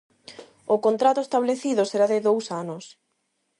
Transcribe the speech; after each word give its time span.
O 0.75 0.77
contrato 0.85 1.19
establecido 1.25 1.83
será 1.91 2.05
de 2.13 2.23
dous 2.27 2.45
anos. 2.61 2.85